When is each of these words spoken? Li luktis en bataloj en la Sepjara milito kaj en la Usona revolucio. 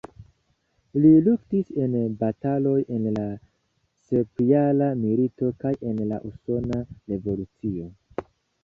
Li 1.01 1.09
luktis 1.25 1.67
en 1.83 1.93
bataloj 2.23 2.73
en 2.97 3.05
la 3.19 3.27
Sepjara 4.09 4.89
milito 5.05 5.53
kaj 5.65 5.77
en 5.93 6.03
la 6.15 6.23
Usona 6.33 6.83
revolucio. 7.15 7.89